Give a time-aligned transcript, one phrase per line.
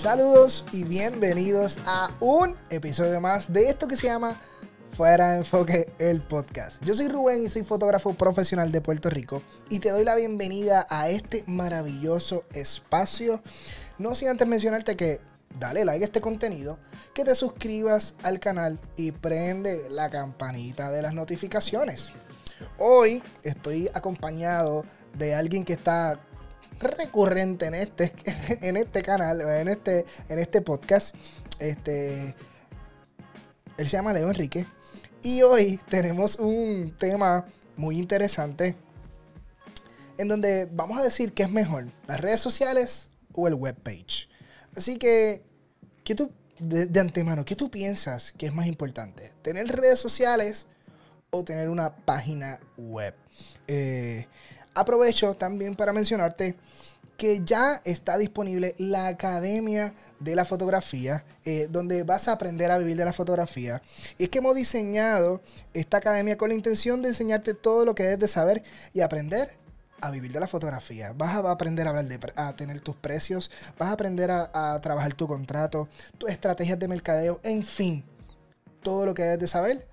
[0.00, 4.40] Saludos y bienvenidos a un episodio más de esto que se llama
[4.96, 6.82] Fuera de Enfoque el podcast.
[6.82, 10.86] Yo soy Rubén y soy fotógrafo profesional de Puerto Rico y te doy la bienvenida
[10.88, 13.42] a este maravilloso espacio.
[13.98, 15.20] No sin antes mencionarte que
[15.58, 16.78] dale like a este contenido,
[17.12, 22.12] que te suscribas al canal y prende la campanita de las notificaciones.
[22.78, 24.86] Hoy estoy acompañado
[25.18, 26.20] de alguien que está
[26.88, 28.12] recurrente en este,
[28.60, 31.14] en este canal, en este, en este podcast.
[31.58, 32.34] Este,
[33.76, 34.66] él se llama Leo Enrique.
[35.22, 38.74] Y hoy tenemos un tema muy interesante
[40.18, 44.28] en donde vamos a decir qué es mejor, las redes sociales o el webpage.
[44.76, 45.42] Así que,
[46.04, 49.32] ¿qué tú, de, antemano, qué tú piensas que es más importante?
[49.42, 50.66] ¿Tener redes sociales
[51.30, 53.14] o tener una página web?
[53.66, 54.26] Eh,
[54.80, 56.56] aprovecho también para mencionarte
[57.20, 62.78] que ya está disponible la Academia de la Fotografía, eh, donde vas a aprender a
[62.78, 63.82] vivir de la fotografía.
[64.16, 65.42] Y es que hemos diseñado
[65.74, 68.62] esta academia con la intención de enseñarte todo lo que debes de saber
[68.94, 69.50] y aprender
[70.00, 71.12] a vivir de la fotografía.
[71.12, 75.90] Vas a aprender a, tener tus precios, vas a aprender a, a trabajar tu contrato,
[76.16, 78.02] tus estrategias de mercadeo, en fin,
[78.82, 79.89] todo lo que debes de saber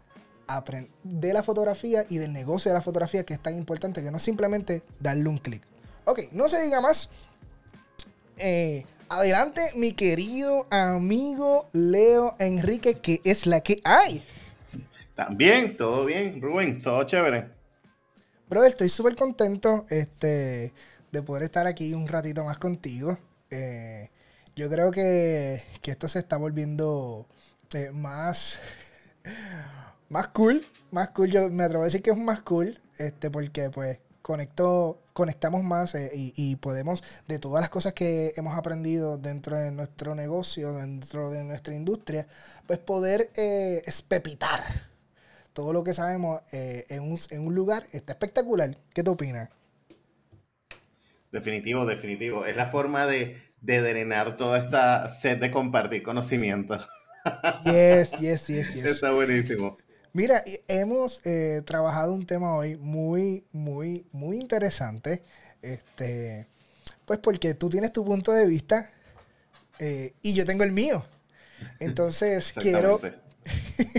[1.04, 4.20] de la fotografía y del negocio de la fotografía que es tan importante que no
[4.20, 5.62] simplemente darle un clic.
[6.06, 7.10] Ok, no se diga más.
[8.38, 14.24] Eh, adelante, mi querido amigo Leo Enrique, que es la que hay.
[15.16, 17.50] También, todo bien, Rubén, todo chévere.
[18.50, 20.74] Brother, estoy súper contento este,
[21.12, 23.18] de poder estar aquí un ratito más contigo.
[23.50, 24.10] Eh,
[24.56, 27.28] yo creo que, esto se está volviendo
[27.74, 28.60] eh, más,
[30.10, 30.66] más cool.
[30.92, 31.30] Más cool.
[31.30, 32.80] Yo me atrevo a decir que es más cool.
[32.98, 38.58] Este, porque pues conecto, conectamos más eh, y, podemos, de todas las cosas que hemos
[38.58, 42.28] aprendido dentro de nuestro negocio, dentro de nuestra industria,
[42.66, 44.62] pues poder eh, espepitar
[45.54, 47.86] todo lo que sabemos eh, en, un, en un lugar.
[47.94, 48.78] Está espectacular.
[48.94, 49.50] ¿Qué te opinas?
[51.32, 52.46] Definitivo, definitivo.
[52.46, 56.78] Es la forma de, de drenar toda esta sed de compartir conocimiento.
[57.64, 58.86] Yes, yes, yes, yes.
[58.86, 59.78] Está buenísimo.
[60.18, 65.24] Mira, hemos eh, trabajado un tema hoy muy, muy, muy interesante.
[65.62, 66.48] Este,
[67.06, 68.90] pues porque tú tienes tu punto de vista
[69.78, 71.06] eh, y yo tengo el mío.
[71.80, 73.00] Entonces quiero,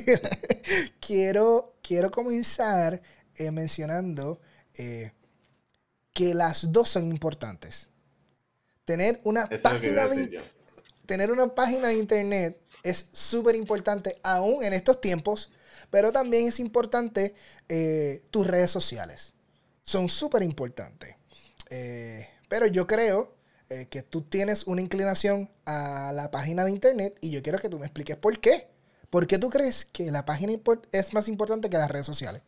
[1.00, 3.00] quiero, quiero comenzar
[3.36, 4.40] eh, mencionando
[4.74, 7.90] que las dos son importantes.
[8.84, 10.42] Tener una página de,
[11.08, 15.50] tener una página de internet es súper importante aún en estos tiempos
[15.90, 17.34] pero también es importante
[17.68, 19.32] eh, tus redes sociales.
[19.82, 21.16] Son súper importantes.
[21.70, 23.34] Eh, pero yo creo
[23.70, 27.68] eh, que tú tienes una inclinación a la página de internet y yo quiero que
[27.68, 28.68] tú me expliques por qué.
[29.10, 30.52] ¿Por qué tú crees que la página
[30.92, 32.42] es más importante que las redes sociales?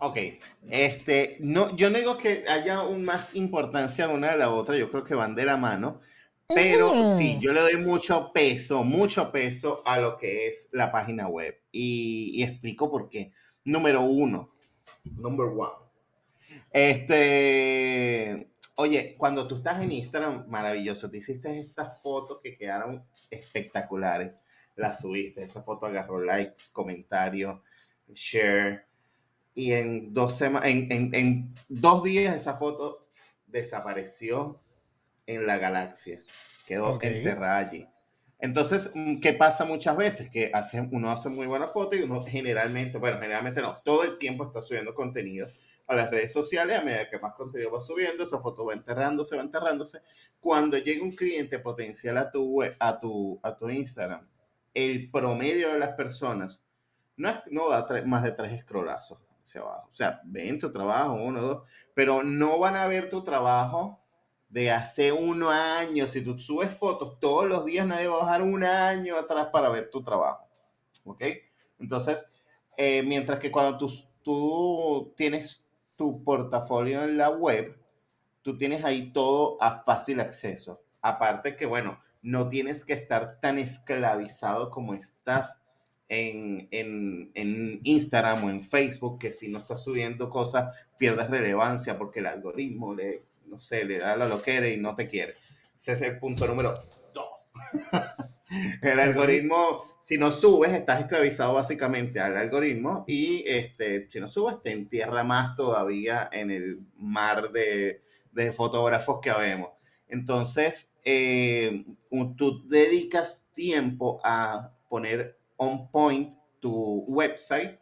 [0.00, 0.18] Ok,
[0.68, 4.90] este, no, yo no digo que haya un más importancia una de la otra, yo
[4.90, 6.00] creo que van de la mano.
[6.54, 11.28] Pero sí, yo le doy mucho peso, mucho peso a lo que es la página
[11.28, 11.60] web.
[11.72, 13.32] Y, explico por qué.
[13.64, 14.54] Número uno.
[15.04, 15.84] Number one.
[16.70, 24.32] Este, oye, cuando tú estás en Instagram, maravilloso, te hiciste estas fotos que quedaron espectaculares.
[24.76, 27.60] Las subiste, esa foto agarró likes, comentarios,
[28.12, 28.86] share.
[29.54, 33.08] Y en dos, semanas, en dos días esa foto
[33.46, 34.63] desapareció
[35.26, 36.20] en la galaxia.
[36.66, 37.86] Quedó enterrada allí.
[38.38, 40.30] Entonces, mm, ¿qué pasa muchas veces?
[40.30, 44.18] Que hace, uno hace muy buena foto y uno generalmente, bueno, generalmente no, todo el
[44.18, 45.46] tiempo está subiendo contenido
[45.86, 49.36] a las redes sociales, a medida que más contenido va subiendo, esa foto va enterrándose,
[49.36, 50.00] va enterrándose.
[50.40, 54.26] Cuando llega un cliente potencial a tu web, a tu, a tu Instagram,
[54.72, 56.64] el promedio de las personas
[57.16, 59.88] no, es, no da más de tres scrollazos hacia abajo.
[59.90, 61.62] O sea, ven tu trabajo, uno, dos,
[61.94, 64.03] pero no van a ver tu trabajo
[64.54, 66.12] de hace unos años.
[66.12, 69.68] Si tú subes fotos todos los días, nadie va a bajar un año atrás para
[69.68, 70.46] ver tu trabajo.
[71.02, 71.24] ¿Ok?
[71.80, 72.30] Entonces,
[72.76, 73.92] eh, mientras que cuando tú,
[74.22, 75.64] tú tienes
[75.96, 77.76] tu portafolio en la web,
[78.42, 80.80] tú tienes ahí todo a fácil acceso.
[81.02, 85.60] Aparte que, bueno, no tienes que estar tan esclavizado como estás
[86.08, 91.98] en, en, en, Instagram o en Facebook, que si no estás subiendo cosas, pierdes relevancia
[91.98, 93.24] porque el algoritmo le
[93.54, 95.34] no sé, le da lo que quiere y no te quiere.
[95.76, 96.74] Ese es el punto número
[97.12, 97.50] dos.
[98.82, 104.60] el algoritmo, si no subes, estás esclavizado básicamente al algoritmo y este, si no subes,
[104.62, 108.02] te entierra más todavía en el mar de,
[108.32, 109.70] de fotógrafos que vemos.
[110.08, 111.84] Entonces, eh,
[112.36, 117.78] tú dedicas tiempo a poner on point tu website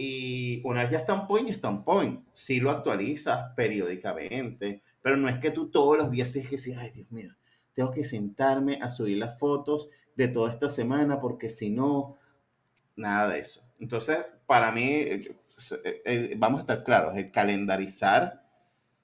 [0.00, 2.24] y una vez ya está on point, ya está on point.
[2.32, 6.76] Si lo actualizas periódicamente, pero no es que tú todos los días tienes que decir,
[6.78, 7.34] ay Dios mío,
[7.74, 12.16] tengo que sentarme a subir las fotos de toda esta semana porque si no,
[12.94, 13.64] nada de eso.
[13.80, 15.36] Entonces, para mí, eh,
[16.04, 18.44] eh, vamos a estar claros, el calendarizar,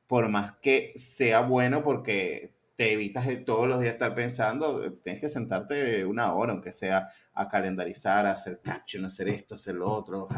[0.06, 5.28] por más que sea bueno porque te evitas todos los días estar pensando, tienes que
[5.28, 10.28] sentarte una hora, aunque sea a calendarizar, a hacer caption, hacer esto, hacer lo otro,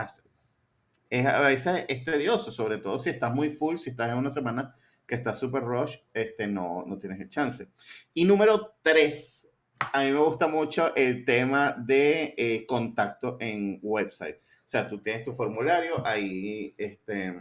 [1.10, 4.30] es, a veces es tedioso, sobre todo si estás muy full, si estás en una
[4.30, 4.74] semana
[5.06, 7.68] que está súper rush, este, no, no tienes el chance.
[8.12, 9.52] Y número tres,
[9.92, 14.36] a mí me gusta mucho el tema de eh, contacto en website.
[14.38, 17.34] O sea, tú tienes tu formulario, ahí este,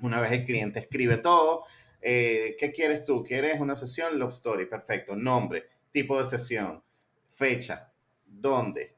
[0.00, 1.64] una vez el cliente escribe todo,
[2.00, 3.24] eh, ¿qué quieres tú?
[3.24, 4.16] ¿Quieres una sesión?
[4.16, 5.16] Love Story, perfecto.
[5.16, 6.82] Nombre, tipo de sesión,
[7.28, 7.92] fecha,
[8.24, 8.94] dónde,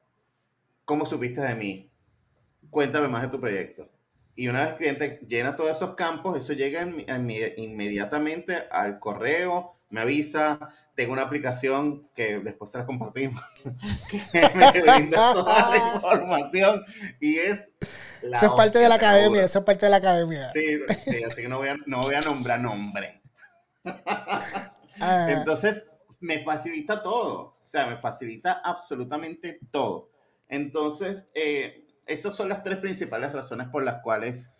[0.85, 1.88] cómo supiste de mí,
[2.71, 3.89] cuéntame más de tu proyecto.
[4.35, 6.87] Y una vez el cliente llena todos esos campos, eso llega
[7.57, 10.61] inmediatamente al correo, me avisa,
[10.95, 13.43] tengo una aplicación que después se la compartimos,
[14.09, 16.85] que me brinda toda la información
[17.21, 17.73] y es...
[18.23, 20.51] eso es parte de la academia, eso es parte de la academia.
[20.51, 20.81] Sí,
[21.27, 23.21] así que no voy a, no voy a nombrar nombre.
[25.01, 25.29] Ah.
[25.31, 30.11] Entonces, me facilita todo, o sea, me facilita absolutamente todo.
[30.49, 34.51] Entonces, eh, esas son las tres principales razones por las cuales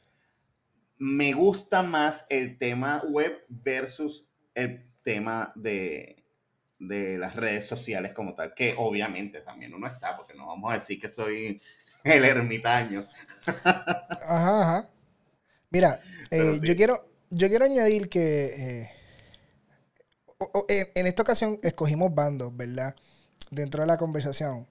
[0.99, 6.25] me gusta más el tema web versus el tema de,
[6.79, 11.01] las redes sociales como tal, que obviamente también uno está, porque no vamos a decir
[11.01, 11.61] que soy
[12.05, 13.07] el ermitaño.
[13.65, 14.91] Ajá, ajá.
[15.71, 16.01] Mira,
[16.31, 18.91] eh, yo, quiero, yo quiero añadir que
[20.69, 22.95] eh, en, esta ocasión escogimos bandos, ¿verdad?
[23.51, 24.69] Dentro de la conversación.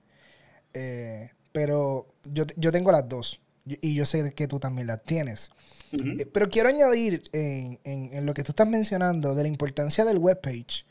[0.74, 3.42] Eh, pero yo, yo tengo las dos.
[3.66, 5.50] Y yo sé que tú también las tienes.
[5.92, 10.20] Eh, pero quiero añadir en, en, lo que tú estás mencionando de la importancia del
[10.20, 10.86] webpage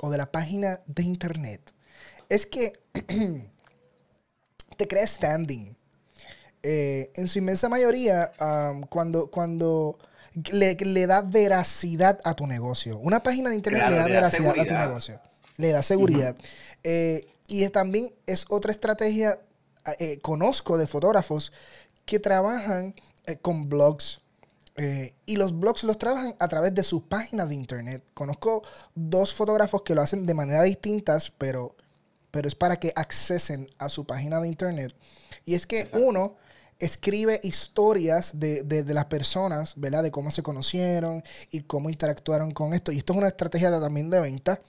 [0.00, 1.60] o de la página de internet.
[2.28, 2.72] Es que
[4.76, 5.76] te crea standing.
[6.64, 8.32] Eh, en su inmensa mayoría,
[8.88, 9.96] cuando, cuando
[10.50, 12.98] le, le, da veracidad a tu negocio.
[12.98, 15.20] Una página de internet le da veracidad a tu negocio.
[15.56, 16.34] Le da seguridad.
[16.82, 19.38] Eh, y también es otra estrategia
[19.98, 21.52] eh, conozco de fotógrafos
[22.04, 22.94] que trabajan
[23.26, 24.20] eh, con blogs.
[24.76, 28.02] Eh, y los blogs los trabajan a través de sus páginas de internet.
[28.14, 28.62] Conozco
[28.94, 31.76] dos fotógrafos que lo hacen de manera distintas, pero,
[32.30, 34.94] pero es para que accesen a su página de internet.
[35.44, 36.36] Y es que uno
[36.78, 40.02] escribe historias de, de, las personas, ¿verdad?
[40.02, 42.90] De cómo se conocieron y cómo interactuaron con esto.
[42.90, 44.62] Y esto es una estrategia también de venta.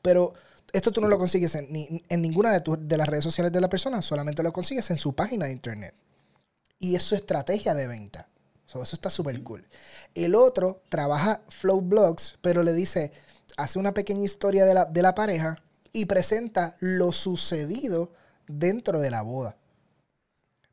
[0.00, 0.32] Pero
[0.72, 1.68] esto tú no lo consigues en,
[2.08, 5.14] en ninguna de, de, las redes sociales de la persona, solamente lo consigues en su
[5.14, 5.94] página de internet.
[6.78, 8.28] Y es su estrategia de venta.
[8.66, 9.66] eso está súper cool.
[10.14, 13.12] El otro trabaja Flow Blogs, pero le dice,
[13.56, 15.62] hace una pequeña historia de la, de la pareja
[15.92, 18.12] y presenta lo sucedido
[18.46, 19.56] dentro de la boda.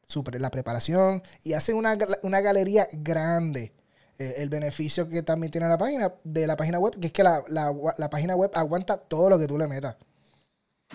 [0.07, 3.73] Super, la preparación y hace una, una galería grande
[4.17, 7.23] eh, el beneficio que también tiene la página, de la página web, que es que
[7.23, 9.97] la, página web aguanta todo lo que tú le metas.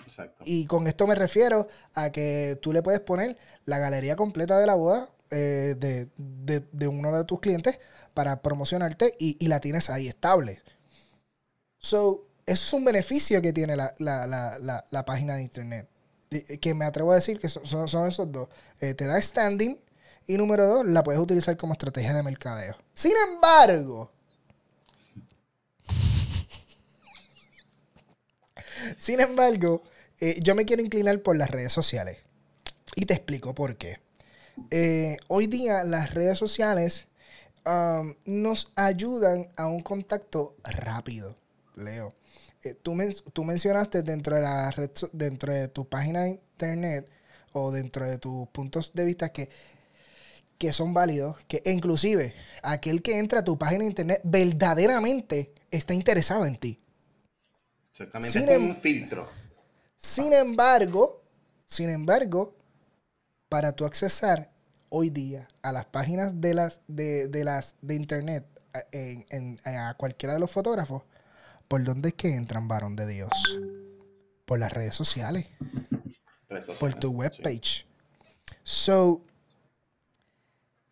[0.06, 0.42] Exacto.
[0.46, 4.66] Y con esto me refiero a que tú le puedes poner la galería completa de
[4.66, 7.78] la boda eh, de, uno de tus clientes
[8.14, 10.62] para promocionarte y, la tienes ahí estable.
[11.78, 15.88] So, eso es un beneficio que tiene la, página de internet.
[16.60, 18.48] Que me atrevo a decir que son, son esos dos.
[18.80, 19.78] Eh, te da standing
[20.30, 22.76] y número dos, la puedes utilizar como estrategia de mercadeo.
[22.94, 24.12] Sin embargo,
[28.96, 29.82] sin embargo,
[30.20, 32.18] eh, yo me quiero inclinar por las redes sociales.
[32.94, 33.98] Y te explico por qué.
[34.70, 37.06] Eh, hoy día las redes sociales
[37.66, 41.34] um, nos ayudan a un contacto rápido.
[41.74, 42.14] Leo.
[42.62, 42.96] Eh, tú,
[43.32, 47.10] tú, mencionaste dentro de la red, dentro de tu página de internet
[47.52, 49.48] o dentro de tus puntos de vista que
[50.60, 55.94] que son válidos, que inclusive aquel que entra a tu página de internet verdaderamente está
[55.94, 56.78] interesado en ti.
[57.90, 59.26] Exactamente, sin es em- un filtro.
[59.96, 61.24] Sin embargo,
[61.64, 62.54] sin embargo,
[63.48, 64.50] para tu accesar
[64.90, 68.44] hoy día a las páginas de las de, las de internet
[69.64, 71.04] a cualquiera de los fotógrafos,
[71.68, 73.30] ¿por dónde es que entran, varón de Dios?
[74.44, 75.46] Por las redes sociales.
[76.78, 77.86] por tu webpage.
[78.62, 79.22] So,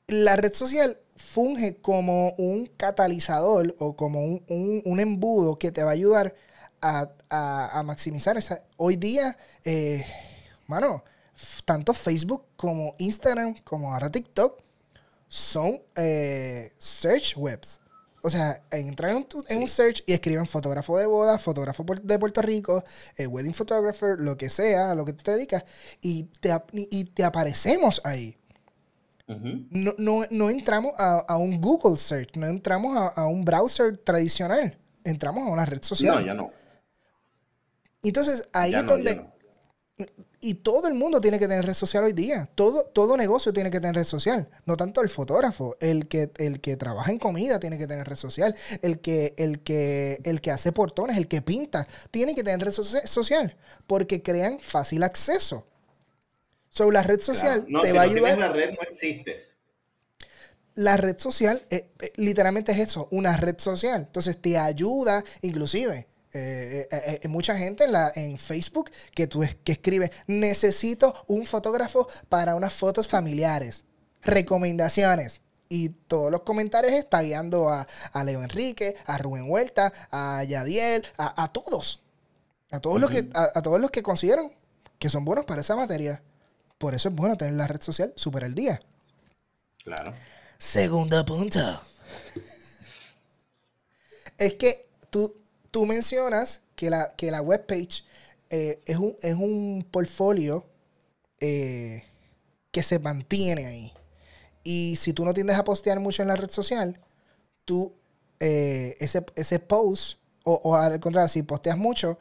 [0.09, 5.95] la red social funge como un catalizador o como un, embudo que te va a
[5.95, 6.35] ayudar
[6.81, 8.63] a, maximizar esa.
[8.77, 10.05] Hoy día, eh,
[10.67, 11.05] mano,
[11.65, 14.63] tanto Facebook como Instagram, como ahora TikTok,
[15.29, 17.81] son eh, search webs.
[18.23, 22.83] O sea, entran en, un search y escriben fotógrafo de boda, fotógrafo de Puerto Rico,
[23.17, 25.65] eh, wedding photographer, lo que sea, a lo que tú te dedicas,
[26.01, 28.38] y te, y te aparecemos ahí.
[29.29, 35.67] No, entramos a, un Google search, no entramos a, un browser tradicional, entramos a una
[35.67, 36.17] red social.
[36.17, 36.51] No, ya no.
[38.03, 39.23] Entonces, ahí es donde
[40.41, 42.49] y todo el mundo tiene que tener red social hoy día.
[42.55, 44.49] Todo, todo negocio tiene que tener red social.
[44.67, 45.77] No tanto el fotógrafo.
[45.81, 48.55] El que, el que trabaja en comida tiene que tener red social.
[48.83, 52.73] El que, el que, el que hace portones, el que pinta, tiene que tener red
[52.73, 53.57] social.
[53.89, 55.67] Porque crean fácil acceso.
[56.71, 58.39] So, la red social te va a ayudar.
[58.39, 59.57] la red no existes.
[60.75, 64.03] La red social, eh, eh, literalmente es eso, una red social.
[64.03, 66.87] Entonces te ayuda, inclusive eh,
[67.23, 72.55] eh, mucha gente en, la, en Facebook que, tú, que escribe, necesito un fotógrafo para
[72.55, 73.85] unas fotos familiares.
[74.23, 75.41] Recomendaciones.
[75.71, 77.87] Y todos los comentarios están guiando a,
[78.25, 82.03] Leo Enrique, a Rubén Huerta, a Yadiel, a, todos.
[82.71, 84.51] A todos, los que, a, todos los que consideran
[84.99, 86.23] que son buenos para esa materia.
[86.79, 88.81] Por eso es bueno tener la red social super el día.
[89.83, 90.15] Claro.
[90.59, 91.61] Segundo punto.
[94.39, 95.37] es que tú,
[95.71, 98.05] tú mencionas que la, que la webpage
[98.51, 100.67] eh, es, un, es un portfolio
[101.41, 102.05] eh,
[102.71, 103.93] que se mantiene ahí.
[104.63, 107.01] Y si tú no tiendes a postear mucho en la red social,
[107.65, 107.93] tú
[108.41, 112.19] eh, ese, ese post, o, al contrario, si posteas mucho,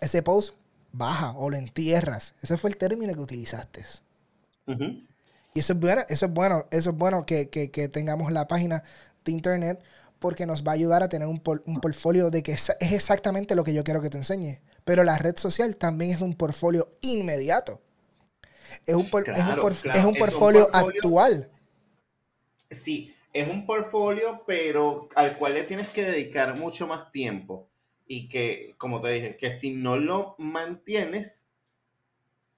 [0.00, 0.54] ese post
[0.94, 2.34] baja o lo entierras.
[2.42, 3.84] Ese fue el término que utilizaste.
[4.66, 8.48] Y eso es bueno, eso es bueno, eso es bueno que, que, que tengamos la
[8.48, 8.82] página
[9.24, 9.82] de internet
[10.24, 13.74] porque nos va a ayudar a tener un, portfolio de que es, exactamente lo que
[13.74, 14.62] yo quiero que te enseñe.
[14.84, 17.82] Pero la red social también es un portfolio inmediato.
[18.86, 21.50] Es un, portfolio actual.
[22.70, 27.68] Sí, es un portfolio, pero al cual le tienes que dedicar mucho más tiempo.
[28.06, 31.46] Y que, como te dije, que si no lo mantienes,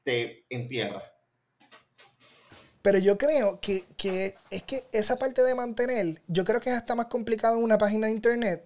[0.02, 1.02] te entierra.
[2.86, 3.84] Pero yo creo que,
[4.50, 7.78] es que esa parte de mantener, yo creo que es hasta más complicado en una
[7.78, 8.64] página de internet,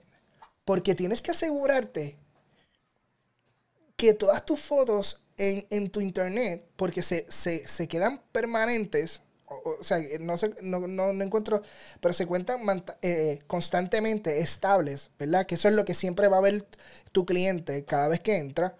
[0.66, 2.18] porque tienes que asegurarte
[3.96, 10.54] que todas tus fotos en, tu internet, porque se, quedan permanentes, o, sea, no, sé,
[10.62, 11.62] no, encuentro,
[12.00, 12.60] pero se cuentan
[13.02, 15.46] eh, constantemente estables, ¿verdad?
[15.46, 16.66] Que eso es lo que siempre va a ver
[17.12, 18.76] tu cliente cada vez que entra.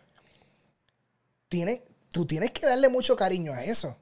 [1.49, 3.97] Tiene, tú tienes que darle mucho cariño a eso.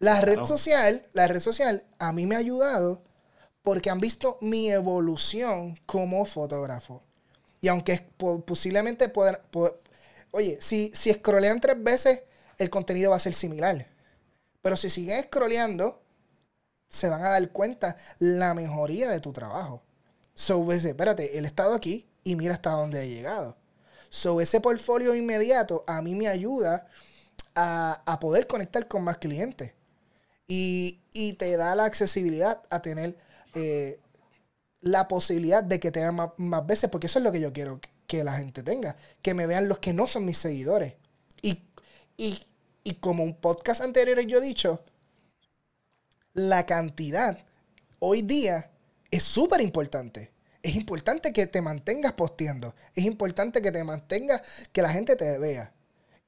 [0.00, 3.02] La red social, la red social a mí me ha ayudado
[3.62, 7.02] porque han visto mi evolución como fotógrafo.
[7.60, 8.06] Y aunque
[8.44, 9.38] posiblemente puedan,
[10.32, 12.22] oye, si, si scrollean tres veces,
[12.58, 13.95] el contenido va a ser similar.
[14.66, 16.02] Pero si siguen scrolleando,
[16.88, 19.84] se van a dar cuenta la mejoría de tu trabajo.
[20.34, 23.56] So, pues, espérate, él estado aquí y mira hasta dónde ha llegado.
[24.08, 26.88] So, ese portfolio inmediato a mí me ayuda
[27.54, 29.74] a, a poder conectar con más clientes.
[30.48, 31.00] Y,
[31.38, 33.16] te da la accesibilidad a tener
[33.54, 34.00] eh,
[34.80, 37.80] la posibilidad de que te vean más, veces, porque eso es lo que yo quiero
[38.08, 40.94] que la gente tenga, que me vean los que no son mis seguidores.
[41.40, 41.62] Y,
[42.16, 42.42] y
[42.94, 44.84] como un podcast anterior yo he dicho,
[46.34, 47.38] la cantidad
[47.98, 48.70] hoy día
[49.10, 50.32] es súper importante.
[50.62, 52.74] Es importante que te mantengas posteando.
[52.94, 55.72] Es importante que te mantengas, que la gente te vea.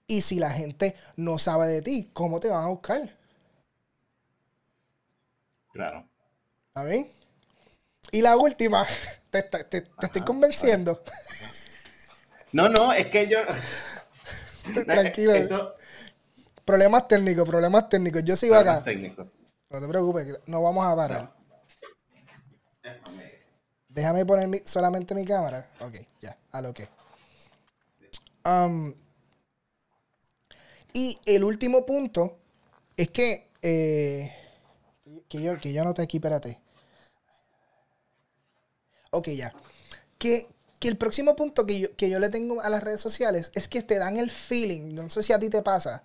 [0.06, 3.16] Y si la gente no sabe de ti, ¿cómo te van a buscar?
[5.72, 6.08] Claro.
[6.68, 7.08] ¿Está bien?
[8.10, 8.86] Y la última,
[9.30, 9.48] te,
[10.02, 11.02] estoy convenciendo.
[12.52, 13.38] No, no, es que yo.
[14.84, 15.74] Tranquilo.
[16.68, 18.22] Problemas técnicos, problemas técnicos.
[18.24, 18.84] Yo sigo acá.
[19.70, 21.34] No te preocupes, no vamos a parar.
[23.88, 24.26] Déjame.
[24.26, 25.70] poner solamente mi cámara.
[25.80, 26.86] Ok, ya, a lo que.
[28.44, 28.92] Um,
[30.92, 32.36] y el último punto
[32.98, 34.30] es que eh,
[35.26, 36.60] que yo, que yo anoté aquí, espérate.
[39.10, 39.54] Ok, ya.
[40.18, 40.48] Que,
[40.82, 43.82] el próximo punto que yo, que yo le tengo a las redes sociales es que
[43.82, 46.04] te dan el feeling, no sé si a ti te pasa,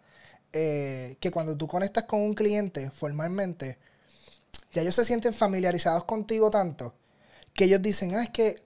[0.53, 3.77] eh, que cuando tú conectas con un cliente formalmente,
[4.71, 6.93] ya ellos se sienten familiarizados contigo tanto
[7.53, 8.63] que ellos dicen, ah, es que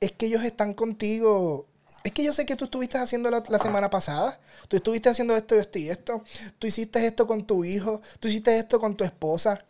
[0.00, 1.66] es que ellos están contigo
[2.06, 4.38] es que yo sé que tú estuviste haciendo la, semana pasada.
[4.68, 6.22] Tú estuviste haciendo esto, esto y esto.
[6.56, 8.00] Tú hiciste esto con tu hijo.
[8.20, 9.64] Tú hiciste esto con tu esposa.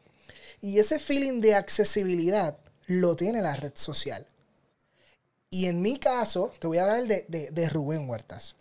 [0.61, 4.27] Y ese feeling de accesibilidad lo tiene la red social.
[5.49, 8.55] Y en mi caso, te voy a dar el de, de Rubén Huertas.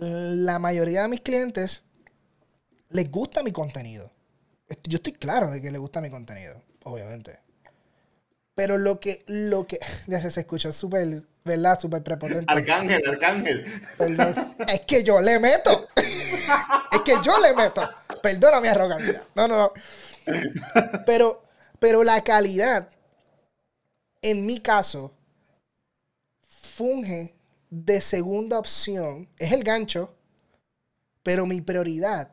[0.00, 1.82] La mayoría de mis clientes
[2.90, 4.12] les gusta mi contenido.
[4.84, 7.40] Yo estoy claro de que les gusta mi contenido, obviamente.
[8.54, 11.78] Pero lo que, lo que, ya se, escuchó súper, ¿verdad?
[11.80, 12.52] Súper prepotente.
[12.52, 13.64] Arcángel, arcángel.
[13.96, 14.54] Perdón.
[14.68, 15.88] Es que yo le meto.
[16.90, 17.86] Es que yo le meto.
[18.22, 19.22] Perdona mi arrogancia.
[19.34, 19.72] No, no, no.
[21.04, 21.42] Pero,
[21.78, 22.88] pero la calidad,
[24.22, 25.14] en mi caso,
[26.48, 27.37] funge
[27.70, 29.28] de segunda opción.
[29.38, 30.14] Es el gancho,
[31.22, 32.30] pero mi prioridad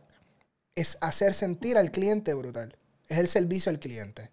[0.76, 2.78] es hacer sentir al cliente brutal.
[3.08, 4.32] Es el servicio al cliente.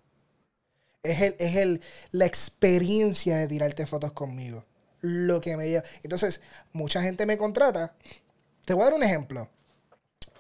[1.02, 1.80] Es, el, es el,
[2.11, 4.64] la experiencia de tirarte fotos conmigo.
[5.00, 5.85] Lo que me lleva.
[6.02, 6.40] Entonces,
[6.73, 7.94] mucha gente me contrata.
[8.64, 9.49] Te voy a dar un ejemplo.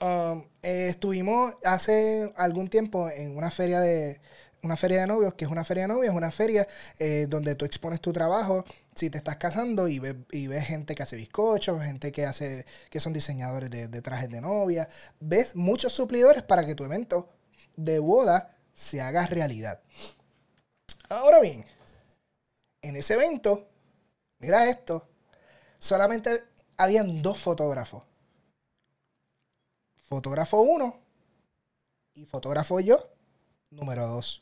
[0.00, 4.20] Um, eh, estuvimos hace algún tiempo en una feria de,
[4.62, 6.66] una feria de novios, que es una feria de novios, es una feria
[6.98, 8.64] eh, donde tú expones tu trabajo
[8.94, 12.64] si te estás casando y ves, y ves gente que hace bizcochos, gente que hace,
[12.88, 14.88] que son diseñadores de, trajes de novia,
[15.20, 17.28] ves muchos suplidores para que tu evento
[17.76, 19.80] de boda se haga realidad.
[21.08, 21.64] Ahora bien,
[22.82, 23.68] en ese evento,
[24.38, 25.08] mira esto,
[25.78, 26.44] solamente
[26.76, 28.04] habían dos fotógrafos.
[30.04, 31.00] Fotógrafo uno
[32.14, 33.10] y fotógrafo yo,
[33.70, 34.41] número dos.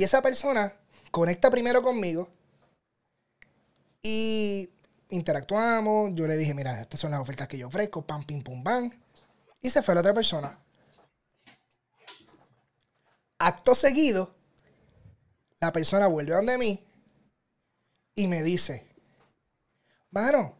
[0.00, 0.74] Y esa persona
[1.10, 2.26] conecta primero conmigo
[4.02, 4.70] y
[5.10, 6.12] interactuamos.
[6.14, 8.90] Yo le dije, mira, estas son las ofertas que yo ofrezco, pam, pim, pum, bam.
[9.60, 10.58] Y se fue la otra persona.
[13.40, 14.34] Acto seguido,
[15.60, 16.82] la persona vuelve donde mí
[18.14, 18.88] y me dice,
[20.12, 20.56] mano,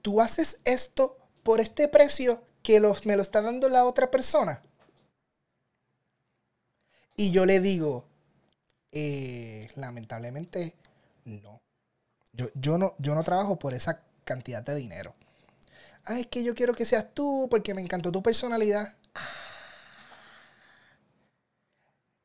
[0.00, 4.62] tú haces esto por este precio que me lo está dando la otra persona.
[7.16, 8.09] Y yo le digo,
[8.92, 10.74] eh, lamentablemente,
[11.24, 11.60] no.
[12.32, 12.94] Yo, yo no.
[12.98, 15.14] Yo no trabajo por esa cantidad de dinero.
[16.04, 18.96] Ah, es que yo quiero que seas tú porque me encantó tu personalidad.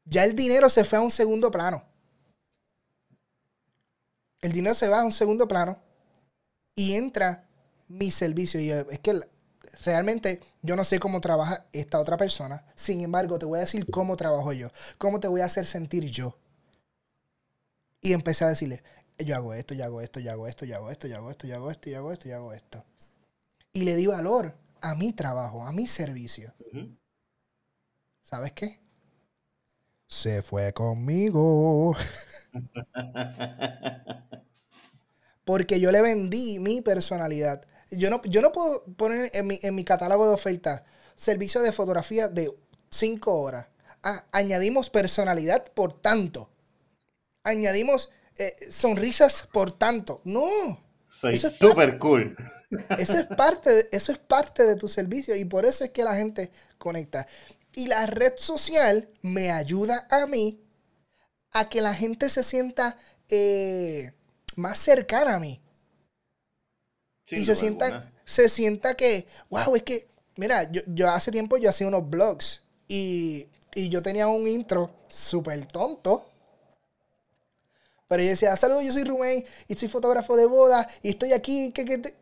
[0.05, 1.83] Ya el dinero se fue a un segundo plano.
[4.41, 5.79] El dinero se va a un segundo plano
[6.75, 7.47] y entra
[7.87, 8.59] mi servicio.
[8.59, 9.27] Y es que
[9.83, 12.63] realmente yo no sé cómo trabaja esta otra persona.
[12.75, 14.69] Sin embargo, te voy a decir cómo trabajo yo.
[14.97, 16.37] Cómo te voy a hacer sentir yo.
[18.05, 18.83] Y empecé a decirle,
[19.17, 21.47] yo hago esto, yo hago esto, yo hago esto, yo hago esto, yo hago esto,
[21.47, 22.85] yo hago esto, yo hago esto, yo hago esto.
[23.73, 26.53] Y le di valor a mi trabajo, a mi servicio.
[28.21, 28.79] ¿Sabes qué?
[30.05, 31.95] Se fue conmigo.
[35.43, 37.65] Porque yo le vendí mi personalidad.
[37.89, 40.83] Yo no, yo no puedo poner en mi, en mi catálogo de ofertas
[41.15, 42.55] servicio de fotografía de
[42.91, 43.65] 5 horas.
[44.03, 46.51] Ah, añadimos personalidad por tanto
[47.45, 50.21] añadimos eh, sonrisas por tanto.
[50.25, 50.83] No.
[51.09, 52.35] Soy súper cool.
[52.97, 56.03] Eso es, parte de, eso es parte de tu servicio y por eso es que
[56.03, 57.25] la gente conecta.
[57.73, 60.61] Y la red social me ayuda a mí
[61.51, 62.97] a que la gente se sienta
[63.29, 64.11] eh,
[64.57, 65.61] más cercana a mí.
[67.31, 71.69] y se sienta, se sienta que, wow, es que, mira, yo, yo hace tiempo yo
[71.69, 76.29] hacía unos blogs y, y yo tenía un intro súper tonto
[78.07, 81.73] pero yo decía, saludos, yo soy Rubén y soy fotógrafo de boda y estoy aquí.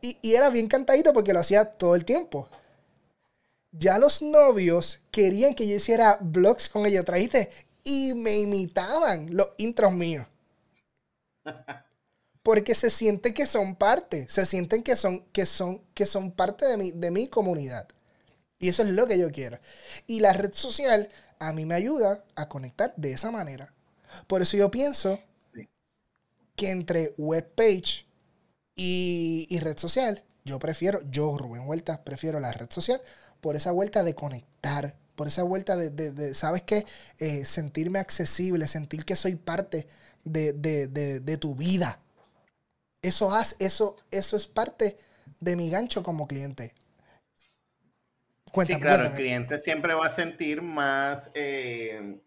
[0.02, 2.50] y, era bien cantadito porque lo hacía todo el tiempo.
[3.72, 7.50] Ya los novios querían que yo hiciera vlogs con ellos, trajiste,
[7.84, 10.28] y me imitaban los intros míos.
[12.43, 16.65] Porque se sienten que son parte, se sienten que son, que son, que son parte
[16.65, 17.88] de mi, de mi comunidad.
[18.60, 19.60] Y eso es lo que yo quiero.
[20.08, 23.74] Y la red social a mí me ayuda a conectar de esa manera.
[24.28, 25.19] Por eso yo pienso
[26.56, 28.06] que entre webpage
[28.76, 33.02] y, y red social, yo prefiero, yo Rubén Vuelta, prefiero la red social
[33.39, 36.86] por esa vuelta de conectar, por esa vuelta de, ¿sabes qué?
[37.20, 39.88] Eh, sentirme accesible, sentir que soy parte
[40.24, 42.00] de, tu vida.
[43.02, 44.98] Eso, hace, eso, eso es parte
[45.39, 46.74] de mi gancho como cliente.
[48.66, 51.30] sí, claro, el cliente siempre va a sentir más...
[51.34, 52.20] Eh,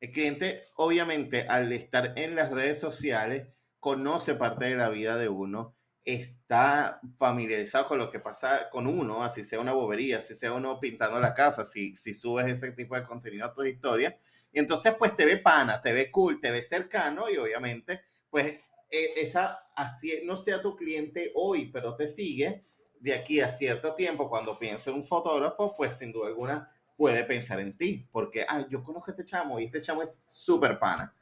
[0.00, 3.46] el cliente, obviamente, al estar en las redes sociales,
[3.82, 9.24] conoce parte de la vida de uno, está familiarizado con lo que pasa con uno,
[9.24, 12.94] así sea una bobería, así sea uno pintando la casa, si, si subes ese tipo
[12.94, 14.16] de contenido a tu historia.
[14.52, 18.60] Y entonces, pues te ve pana, te ve cool, te ve cercano y obviamente, pues
[18.88, 22.64] e, esa, así no sea tu cliente hoy, pero te sigue
[23.00, 27.24] de aquí a cierto tiempo, cuando piensa en un fotógrafo, pues sin duda alguna puede
[27.24, 30.78] pensar en ti, porque, ah, yo conozco a este chamo y este chamo es súper
[30.78, 31.12] pana.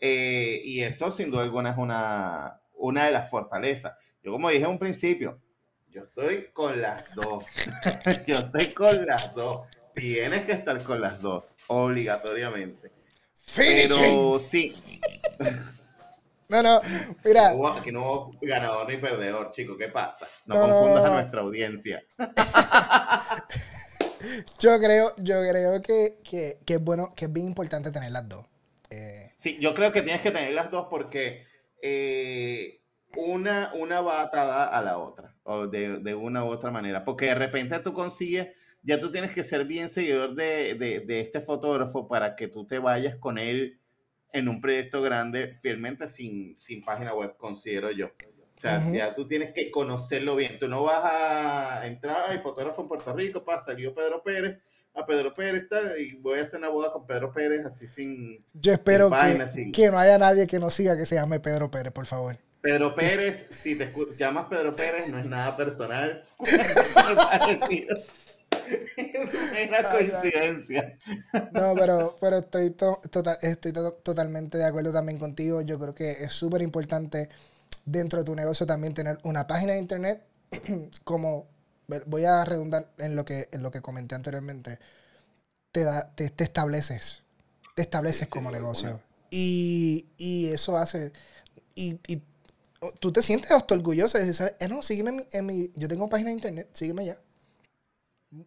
[0.00, 3.94] Eh, y eso sin duda alguna es una, una de las fortalezas.
[4.22, 5.40] Yo como dije en un principio,
[5.88, 7.44] yo estoy con las dos.
[8.26, 9.66] yo estoy con las dos.
[9.94, 12.92] Tienes que estar con las dos, obligatoriamente.
[13.54, 14.76] Pero sí.
[16.48, 16.80] No, no,
[17.24, 17.56] mira.
[17.76, 19.76] Aquí no hubo ganador ni perdedor, chico.
[19.76, 20.28] ¿Qué pasa?
[20.46, 22.04] No, confundas a nuestra audiencia.
[24.60, 28.46] yo creo, yo creo que, es bueno, que es bien importante tener las dos.
[28.90, 31.44] Eh, sí, yo creo que tienes que tener las dos porque
[31.82, 32.80] eh,
[33.16, 37.04] una, una va atada a la otra, o de, de, una u otra manera.
[37.04, 38.48] Porque de repente tú consigues,
[38.82, 42.66] ya tú tienes que ser bien seguidor de, de, de este fotógrafo para que tú
[42.66, 43.80] te vayas con él
[44.32, 48.10] en un proyecto grande, fielmente sin, sin página web, considero yo.
[48.56, 50.58] O sea, ya tú tienes que conocerlo bien.
[50.58, 54.58] Tú no vas a entrar, hay fotógrafo en Puerto Rico, pasa, salió Pedro Pérez,
[54.94, 58.42] a Pedro Pérez está, y voy a hacer una boda con Pedro Pérez así sin.
[58.54, 61.92] Yo espero que, que no haya nadie que no siga que se llame Pedro Pérez,
[61.92, 62.38] por favor.
[62.62, 66.24] Pedro Pérez, si te llamas Pedro Pérez, no es nada personal.
[68.96, 69.34] es
[69.68, 70.98] una coincidencia.
[71.52, 75.60] No, pero, pero estoy, total, estoy totalmente de acuerdo también contigo.
[75.60, 77.28] Yo creo que es súper importante
[77.84, 80.22] dentro de tu negocio también tener una página de internet.
[81.04, 81.46] Como
[82.06, 84.78] voy a redundar en lo que en lo que comenté anteriormente.
[85.72, 87.22] Te da te, estableces
[87.74, 89.02] te estableces como negocio.
[89.30, 91.12] y, y, eso hace
[91.74, 92.22] y, y,
[92.98, 95.86] tú te sientes hasta orgulloso de decir eh, no sígueme en mi, en mi yo
[95.86, 97.18] tengo página de internet sígueme ya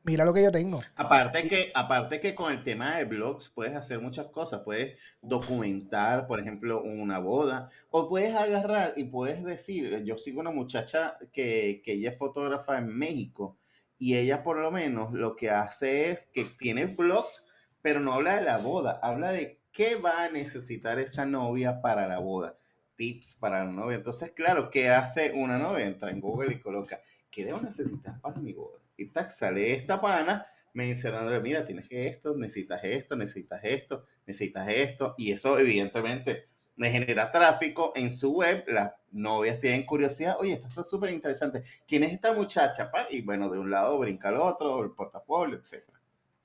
[0.04, 0.82] mira lo que yo tengo.
[0.96, 4.62] Aparte que, aparte que con el tema de blogs puedes hacer muchas cosas.
[4.62, 7.70] Puedes documentar, por ejemplo, una boda.
[7.90, 12.78] O puedes agarrar y puedes decir, yo sigo una muchacha que, que ella es fotógrafa
[12.78, 13.58] en México
[14.00, 17.44] y ella por lo menos lo que hace es que tiene blogs,
[17.82, 22.08] pero no habla de la boda, habla de qué va a necesitar esa novia para
[22.08, 22.58] la boda.
[22.96, 23.98] Tips para la novia.
[23.98, 25.86] Entonces, claro, ¿qué hace una novia?
[25.86, 27.00] Entra en Google y coloca,
[27.30, 28.79] ¿qué debo necesitar para mi boda?
[29.02, 35.16] Y sale esta pana mencionándole, mira, tienes que esto, necesitas esto, necesitas esto, necesitas esto,
[35.18, 40.68] y eso evidentemente me genera tráfico en su web, las novias tienen curiosidad, oye, esto
[40.68, 42.92] está súper interesante, ¿quién es esta muchacha?
[43.10, 45.84] Y bueno, de un lado brinca al otro, el portafolio, etc.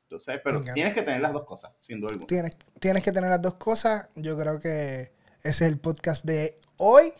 [0.02, 2.26] Entonces, pero tienes que tener las dos cosas, sin duda alguna.
[2.26, 5.12] Tienes, tienes que tener las dos cosas, yo creo que
[5.42, 7.12] ese es el podcast de hoy.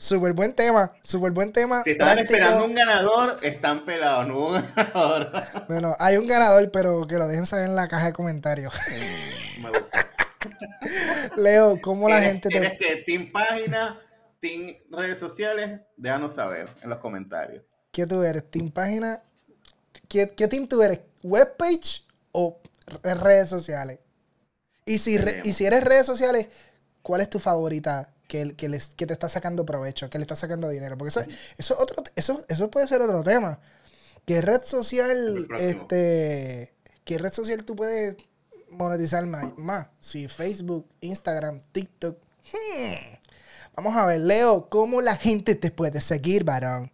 [0.00, 1.82] Súper buen tema, súper buen tema.
[1.82, 5.30] Si están esperando un ganador, están pelados, no un ganador.
[5.68, 8.72] Bueno, hay un ganador, pero que lo dejen saber en la caja de comentarios.
[11.36, 12.58] Leo, ¿cómo la gente te...
[12.58, 14.00] ¿Tienes que Team Página,
[14.40, 15.80] Team Redes Sociales?
[15.98, 17.62] Déjanos saber en los comentarios.
[17.92, 18.50] ¿Qué tú eres?
[18.50, 19.22] ¿Team Página?
[20.08, 21.00] ¿Qué, qué team tú eres?
[21.22, 22.58] ¿Webpage o
[23.02, 23.98] redes sociales?
[24.86, 26.46] Y si, y si eres redes sociales,
[27.02, 28.14] ¿cuál es tu favorita?
[28.30, 30.96] Que, que, les, que te está sacando provecho, que le está sacando dinero.
[30.96, 31.22] Porque eso,
[31.58, 33.58] eso, otro, eso, eso puede ser otro tema.
[34.24, 36.72] ¿Qué red social, este,
[37.04, 38.16] qué red social tú puedes
[38.70, 39.88] monetizar más?
[39.98, 42.16] Si Facebook, Instagram, TikTok.
[42.52, 43.16] Hmm.
[43.74, 46.92] Vamos a ver, Leo, ¿cómo la gente te puede seguir, varón?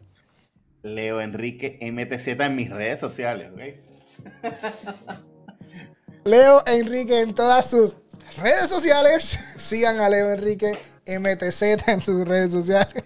[0.83, 3.53] Leo Enrique MTZ en mis redes sociales,
[6.25, 7.99] Leo Enrique en todas sus
[8.39, 9.39] redes sociales.
[9.59, 13.05] Sigan a Leo Enrique MTZ en sus redes sociales.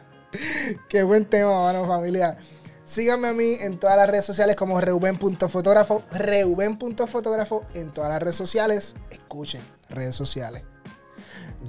[0.88, 2.36] Qué buen tema, mano, familia.
[2.84, 8.36] Síganme a mí en todas las redes sociales como reuben.fotógrafo, reuben.fotógrafo en todas las redes
[8.36, 8.94] sociales.
[9.10, 10.64] Escuchen, redes sociales.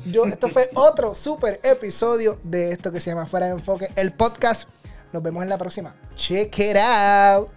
[0.06, 4.14] Yo, esto fue otro super episodio de esto que se llama Fuera de Enfoque, el
[4.14, 4.68] podcast.
[5.12, 5.96] Nos vemos en la próxima.
[6.16, 7.50] Check it out.